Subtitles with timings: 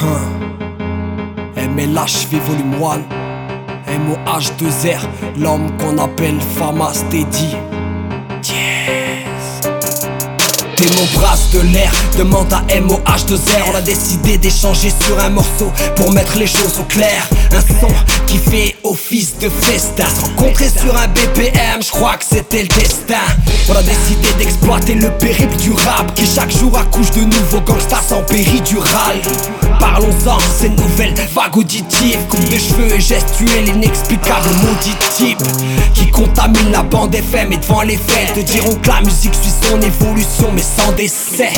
[0.00, 0.18] Huh.
[1.56, 2.74] MLH volume
[3.86, 5.06] 1 MOH2R
[5.38, 7.54] L'homme qu'on appelle Famas Teddy
[10.76, 15.72] T'es mon brasse de l'air, demande à MOH2R On a décidé d'échanger sur un morceau
[15.94, 17.28] pour mettre les choses au clair.
[17.52, 17.86] Un son
[18.26, 20.06] qui fait office de festin.
[20.22, 23.22] Rencontré sur un BPM, je crois que c'était le destin.
[23.68, 28.02] On a décidé d'exploiter le périple du rap Qui chaque jour accouche de nouveaux gangsters
[28.02, 29.20] sans péridural
[29.78, 35.42] Parlons-en, ces nouvelles vagues auditives Coupe de cheveux et gestuels inexplicables Maudit type
[35.94, 38.34] qui contamine la bande FM Et devant les faits.
[38.34, 41.52] Te diront que la musique suit son évolution Mais sans décès.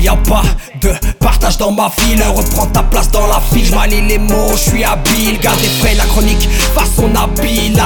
[0.00, 0.42] Y a pas
[0.80, 0.92] de
[1.56, 5.38] dans ma ville Reprends ta place dans la file Je les mots, je suis habile
[5.40, 7.80] Garde frais, la chronique façon habile.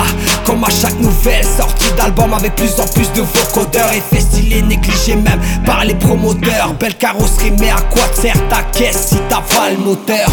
[0.45, 5.15] Comme à chaque nouvelle sortie d'album Avec plus en plus de vocodeurs Effet stylé négligé
[5.15, 6.75] même par les promoteurs.
[6.81, 10.29] Belle carrosserie mais à quoi sert ta caisse si t'as pas le moteur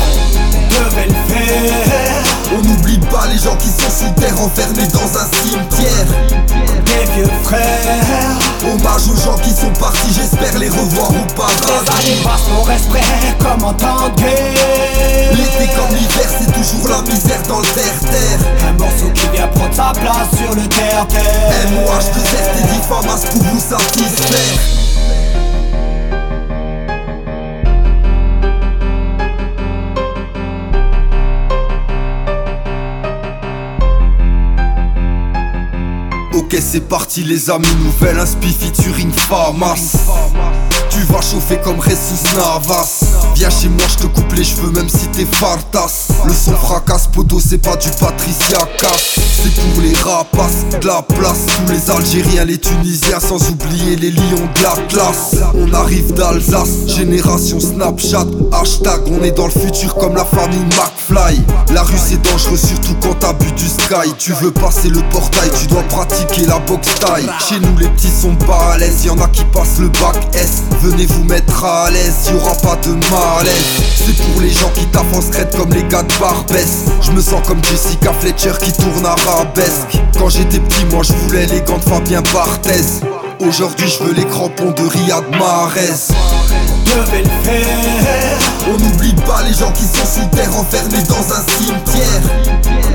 [2.54, 6.08] On n'oublie pas les gens qui sont sous terre enfermés dans un cimetière.
[6.86, 11.62] Des vieux frères Hommage aux gens qui sont partis, j'espère les revoir au paradis.
[11.66, 13.02] Les années passent, on reste prêt
[13.40, 15.32] comme en temps de guerre.
[15.32, 18.40] L'été comme l'hiver, c'est toujours la misère dans le terre-terre.
[18.68, 21.72] Un morceau qui vient prendre sa place sur le terre-terre.
[21.72, 24.89] MOH terre, t'es dit pour vous satisfaire
[36.52, 39.98] Ok c'est parti les amis, nouvelle inspi featuring Famas
[41.00, 43.06] Tu vas chauffer comme Ressus Navas.
[43.36, 46.10] Viens chez moi, je te coupe les cheveux même si t'es fartas.
[46.26, 49.16] Le son fracasse, poto c'est pas du Patricia Cass.
[49.16, 51.46] C'est pour les rapaces, de la place.
[51.48, 55.12] Tous les Algériens, les Tunisiens Sans oublier les lions de la
[55.56, 58.26] On arrive d'Alsace, génération Snapchat.
[58.52, 61.42] Hashtag, on est dans le futur comme la famille McFly.
[61.74, 64.14] La rue c'est dangereux surtout quand t'as bu du sky.
[64.18, 68.12] Tu veux passer le portail, tu dois pratiquer la boxe taille Chez nous les petits
[68.22, 71.90] sont pas à l'aise, y'en a qui passent le bac S Venez vous mettre à
[71.92, 73.48] l'aise, y'aura pas de mal
[74.10, 76.86] c'est pour les gens qui taffent en comme les gars de Barbès.
[77.02, 81.14] Je me sens comme Jessica Fletcher qui tourne à Rabesque Quand j'étais petit moi je
[81.14, 83.06] voulais les gants de Fabien Barthez.
[83.40, 86.10] Aujourd'hui je veux les crampons de Riyad Mahrez.
[86.86, 91.44] Devait le faire On n'oublie pas les gens qui sont sous terre enfermés dans un
[91.58, 92.22] cimetière.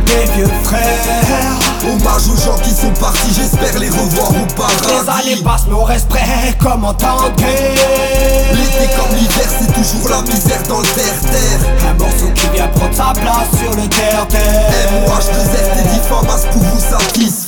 [0.06, 1.59] Des vieux frères.
[1.84, 4.87] Hommage gens qui sont partis, j'espère les revoir au paradis.
[4.88, 9.49] Les années passent mais on reste prêt comme en temps de guerre L'été comme l'hiver
[9.59, 11.60] c'est toujours la misère dans le terre-terre.
[11.91, 14.91] Un morceau qui vient prendre sa place sur le terre-terre.
[15.06, 17.44] MOH2R, t'es dit pour vous satisfaire